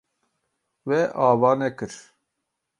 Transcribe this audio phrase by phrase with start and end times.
[0.87, 1.93] We ava nekir.